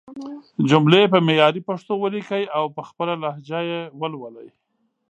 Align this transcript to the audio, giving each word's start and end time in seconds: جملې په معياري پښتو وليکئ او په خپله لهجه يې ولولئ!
جملې 0.69 1.01
په 1.13 1.17
معياري 1.27 1.61
پښتو 1.69 1.93
وليکئ 2.03 2.43
او 2.57 2.65
په 2.75 2.81
خپله 2.89 3.13
لهجه 3.23 3.59
يې 3.69 3.81
ولولئ! 3.99 4.49